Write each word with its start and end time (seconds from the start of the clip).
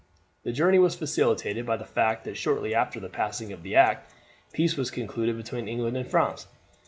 The 0.41 0.51
journey 0.51 0.79
was 0.79 0.95
facilitated 0.95 1.63
by 1.67 1.77
the 1.77 1.85
fact 1.85 2.23
that 2.23 2.35
shortly 2.35 2.73
after 2.73 2.99
the 2.99 3.07
passing 3.07 3.53
of 3.53 3.61
the 3.61 3.75
act, 3.75 4.11
peace 4.51 4.75
was 4.75 4.89
concluded 4.89 5.37
between 5.37 5.67
England 5.67 5.95
and 5.95 6.07
France. 6.09 6.47